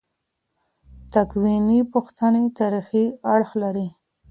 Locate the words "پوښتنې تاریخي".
1.93-3.05